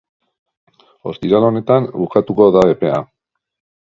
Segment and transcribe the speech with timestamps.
[1.11, 2.99] Ostiral honetan bukatuko da epea.